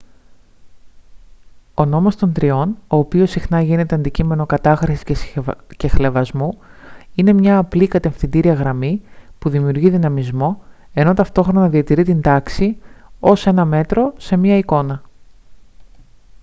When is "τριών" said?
2.33-2.77